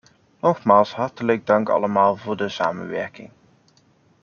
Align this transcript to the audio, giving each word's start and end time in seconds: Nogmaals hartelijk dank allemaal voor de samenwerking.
Nogmaals 0.39 0.93
hartelijk 0.93 1.45
dank 1.45 1.69
allemaal 1.69 2.15
voor 2.15 2.37
de 2.37 2.49
samenwerking. 2.49 3.29